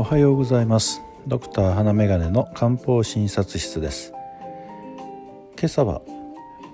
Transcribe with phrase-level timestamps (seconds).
[0.00, 1.02] おはようございます。
[1.26, 4.14] ドクター花眼鏡の漢方診察室です。
[5.58, 6.00] 今朝は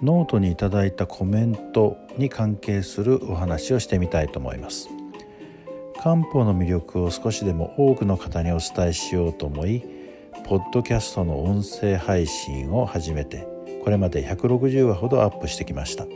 [0.00, 4.88] ノートにいただいたコメントに関係するお話をしてみたいと思います。
[6.00, 9.82] 漢方の魅力を少しでも多くの方にお伝えしようと思い
[10.44, 13.48] ポッドキャストの音声配信を始めて
[13.82, 16.06] これまで160話ほどアップしてきました。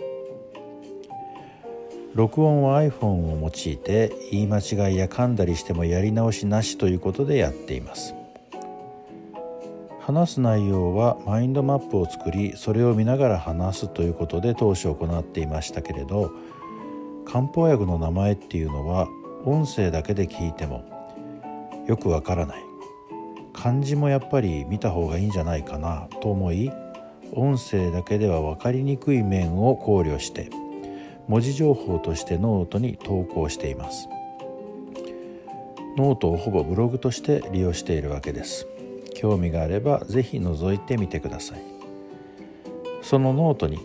[2.14, 8.14] 録音は iPhone を用いて言い間違いや噛んだりしてもやり直しなしということでやっています。
[10.00, 16.32] 話す内容はマインドマップを作りそれを見ながら話すということで当初行っていましたけれど
[17.24, 19.06] 漢方薬の名前っていうのは
[19.44, 20.84] 音声だけで聞いても
[21.86, 22.70] よくわからない。
[23.52, 26.72] 漢字もやっぱり見た方がいいんじゃないかなと思い
[27.32, 30.50] 音声だけでは分かりにくい面を考慮して
[31.28, 34.08] 文字情報としてノートに投稿しています。
[35.96, 38.66] ノートをほぼブログとして利用しているわけです。
[39.14, 41.60] 興味があれば是非覗いてみてください。
[43.02, 43.78] そのノートに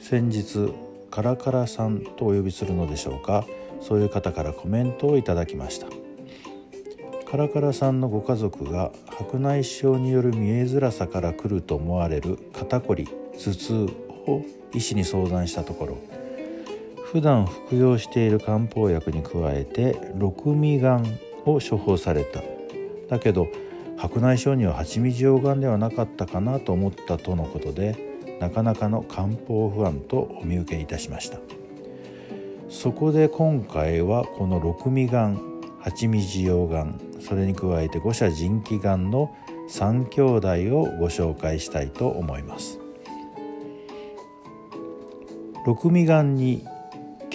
[0.00, 0.72] 先日
[1.10, 3.44] カラカラさんとお呼びするのでしょうか。
[3.80, 5.86] そういう方からコメントをいただきました。
[7.30, 13.74] カラカラさんのご家族が白内障による見えづらさから来ると思われる肩こり頭痛
[14.26, 15.98] を医師に相談したところ
[17.12, 21.04] 普段服用している漢方薬に加えて六味丸
[21.46, 22.42] を処方された。
[23.08, 23.48] だけど
[23.96, 27.96] 白内障には蜂蜜溶岩ではなかったかなと思ったとのことで
[28.40, 31.38] なかなかの漢方不安とお見受けいたしました。
[32.68, 35.38] そこで今回はこの六味丸
[35.80, 39.34] 蜂蜜溶岩それに加えて五社腎気丸の
[39.70, 42.78] 3兄弟をご紹介したいと思います。
[45.64, 46.64] 六味丸に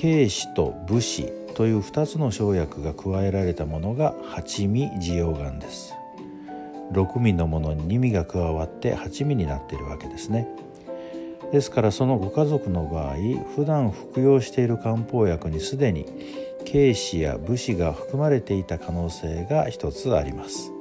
[0.04, 5.94] 軽視と武士という2つの生薬が加えられたものが八味滋養丸です。
[6.92, 10.50] 6味のものに2味が加わって8味になっているわけですね。
[11.53, 13.16] ですからそのご家族の場合
[13.56, 16.06] 普段服用している漢方薬にすでに
[16.70, 20.74] 軽視や武士が含まれていた可能性が一つあります。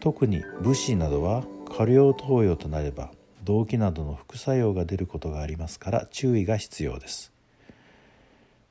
[0.00, 1.44] 特に武士などは
[1.76, 3.10] 過量投与となれば
[3.44, 7.34] 動悸などの副作用が出ることがありますから注意が必要です。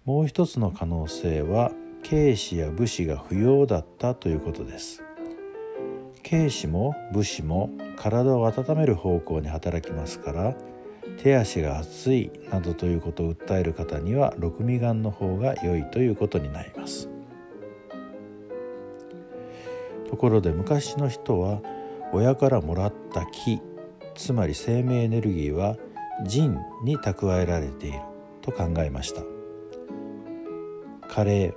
[0.08, 1.74] もう一つの可能性は
[2.10, 5.04] 軽視や武士が不要だったということです。
[6.28, 10.56] 軽視も武士も体を温める方向に働きますから
[11.22, 17.10] 手足が熱いなどということを訴える方には六味丸の方が良いということになります。
[20.10, 21.62] ところで昔の人は
[22.14, 23.60] 親からもらった気
[24.16, 25.76] つまり生命エネルギーは
[26.26, 28.00] 腎に蓄えられている
[28.42, 29.37] と考えました。
[31.18, 31.52] 加齢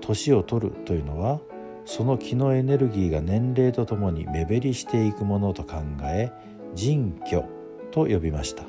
[0.00, 1.40] 年を取るというのは
[1.84, 6.30] その気のエネルギーが年齢とともに目減りしていくものと考え
[6.76, 7.42] 腎虚
[7.90, 8.62] と呼びました。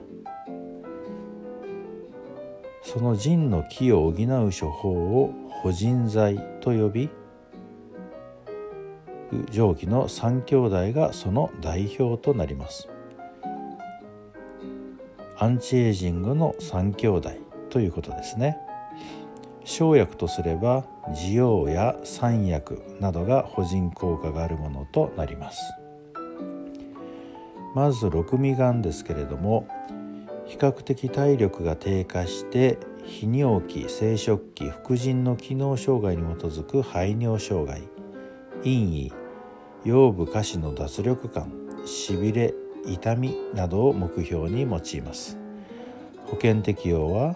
[2.82, 5.32] その腎の気を補う処方を
[5.62, 7.10] 補腎剤と呼び
[9.52, 12.90] 上記の3兄弟がその代表となります。
[15.38, 17.32] アンチエイジングの3兄弟
[17.70, 18.58] ということですね。
[19.66, 25.62] 生薬とすれば滋養や三薬などが補腎効果があるものとなります。
[27.74, 29.68] まず六味丸ですけれども
[30.46, 37.82] 比較的体力が低下して泌尿器生殖器副腎の機能障害に基づく排尿障害
[38.64, 39.14] 陰位
[39.86, 41.52] 腰部下肢の脱力感
[41.86, 42.54] しびれ
[42.86, 45.38] 痛みなどを目標に用います。
[46.26, 47.36] 保険適用は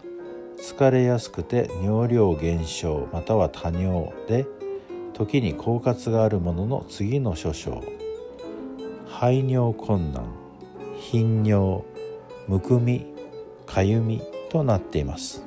[0.57, 4.45] 疲れやすくて尿量減少または多尿で
[5.13, 7.83] 時に狡猾があるものの次の諸症。
[9.07, 10.25] 排尿困難
[10.97, 11.83] 頻尿
[12.47, 13.05] むくみ
[13.65, 15.45] かゆみとなっています。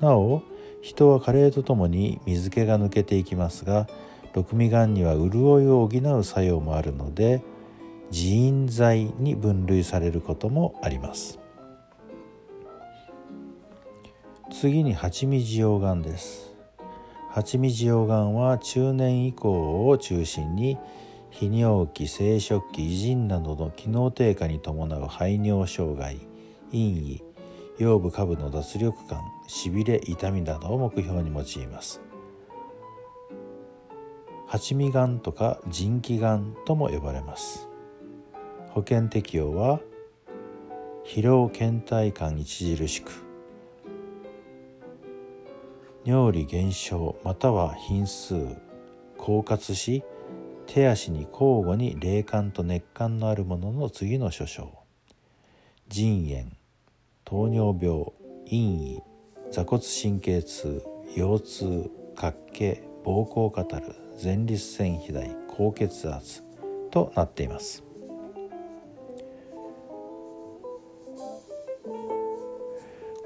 [0.00, 0.42] なお
[0.80, 3.88] 人は加齢とともに水気が抜けていきますが
[4.32, 5.30] 六味がんには潤
[5.64, 7.42] いを補う作用もあるので
[8.10, 11.38] 自因剤に分類されることもあります。
[14.60, 16.52] 次に蜂蜜溶岩です。
[17.30, 20.76] 蜂蜜溶岩は中年以降を中心に
[21.30, 26.18] 泌尿器生殖器異腎などの機能低下に伴う排尿障害
[26.72, 27.22] 陰位
[27.78, 32.00] 腰部下部の脱力感しびれ痛みなどを目標に用います。
[34.48, 37.68] 蜂蜜がんとか腎気がんとも呼ばれます。
[38.70, 39.78] 保険適用は
[41.04, 43.27] 疲労倦怠感著しく
[46.08, 48.34] 尿理減少または頻数
[49.18, 50.02] 狡猾し
[50.66, 54.72] 手足に交互に霊感と熱感のあるものの次の諸症。
[55.88, 56.46] 腎炎
[57.26, 58.06] 糖尿病
[58.48, 59.02] 陰翳
[59.50, 60.82] 座骨神経痛
[61.14, 62.64] 腰痛脚気
[63.04, 63.94] 膀胱カタル
[64.24, 66.42] 前立腺肥大高血圧
[66.90, 67.84] となっています。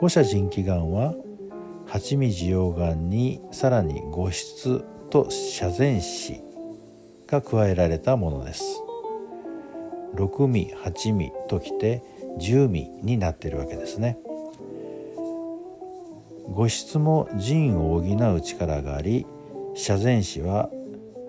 [0.00, 1.14] 五者腎気がんは
[1.92, 6.42] 八味受容がんにさらに五質と遮前子
[7.26, 8.82] が加えられたものです。
[10.14, 12.02] 六味八味ときて
[12.38, 14.16] 十味になっているわけですね。
[16.48, 19.26] 五質も腎を補う力があり
[19.74, 20.70] 遮前子は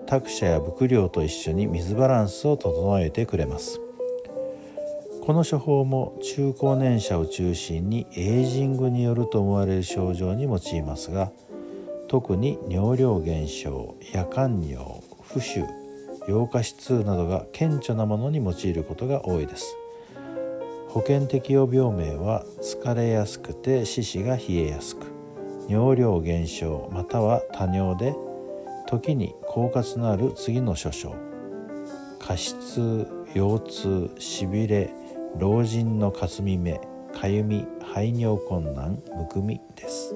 [0.06, 3.83] 託舎や伏量と一緒に水バランスを整えてくれます。
[5.26, 11.32] この処方も中高年者を中心にエイジングによると思われる症状に用いますが
[12.08, 14.84] 特に尿量減少夜間尿
[15.26, 15.64] 浮腫
[16.28, 19.76] 溶化質痛などが顕著なものに用いることが多いです。
[20.94, 25.06] 保険適用病名は疲れやすくて四肢が冷えやすく
[25.68, 28.14] 尿量減少または多尿で
[28.86, 31.16] 時に狡猾のある次の諸症
[32.20, 34.92] 過失腰痛しびれ
[35.36, 36.80] 老人のかすみ目
[37.12, 40.14] かゆみ排尿困難むくみです。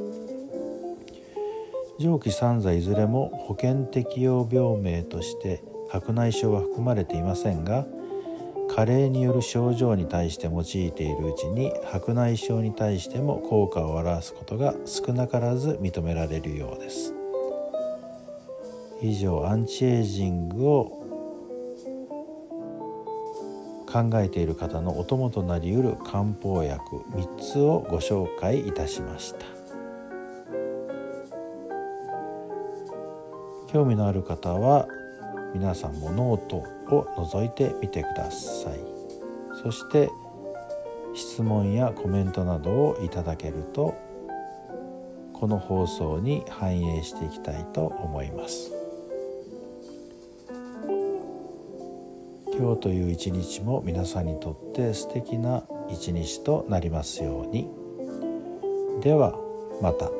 [1.98, 7.86] 上記三座いずれも保険適用病名として白内障は含まれていませんが
[8.68, 17.14] 加齢による症状に対して用いているうちに白内障に対しても効果を表すことが少なからず認められるようです。
[19.00, 20.97] 以上アンチエイジングを
[23.90, 29.46] 考えている方のお供となりうる漢方薬3つをご紹介いたしました。
[33.72, 34.86] 興味のある方は
[35.54, 36.56] 皆さんもノート
[36.94, 38.78] を覗いてみてください。
[39.62, 40.10] そして
[41.14, 43.94] 質問やコメントなどをいただけると
[45.32, 48.77] この放送に反映していきたいと思います。
[52.58, 57.70] 今日という一日も皆さんにとって素敵な一日となりますように
[59.00, 59.38] では
[59.80, 60.17] また。